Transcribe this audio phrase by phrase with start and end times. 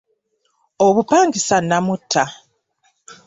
[0.85, 2.23] Obupangisa namutta.